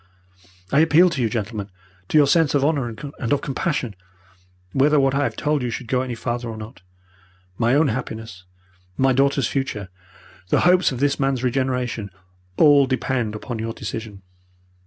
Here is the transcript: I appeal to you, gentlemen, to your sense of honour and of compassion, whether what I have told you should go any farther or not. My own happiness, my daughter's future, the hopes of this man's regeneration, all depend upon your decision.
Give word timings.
I 0.71 0.79
appeal 0.79 1.11
to 1.11 1.21
you, 1.21 1.29
gentlemen, 1.29 1.69
to 2.09 2.17
your 2.17 2.25
sense 2.25 2.55
of 2.55 2.65
honour 2.65 2.87
and 2.89 3.31
of 3.31 3.41
compassion, 3.41 3.95
whether 4.73 4.99
what 4.99 5.13
I 5.13 5.21
have 5.25 5.35
told 5.35 5.61
you 5.61 5.69
should 5.69 5.85
go 5.87 6.01
any 6.01 6.15
farther 6.15 6.49
or 6.49 6.57
not. 6.57 6.81
My 7.59 7.75
own 7.75 7.89
happiness, 7.89 8.45
my 8.97 9.13
daughter's 9.13 9.47
future, 9.47 9.89
the 10.49 10.61
hopes 10.61 10.91
of 10.91 11.01
this 11.01 11.19
man's 11.19 11.43
regeneration, 11.43 12.09
all 12.57 12.87
depend 12.87 13.35
upon 13.35 13.59
your 13.59 13.73
decision. 13.73 14.23